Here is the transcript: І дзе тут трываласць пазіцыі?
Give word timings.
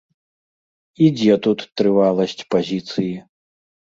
І 1.07 1.09
дзе 1.17 1.35
тут 1.47 1.59
трываласць 1.81 2.47
пазіцыі? 2.55 3.13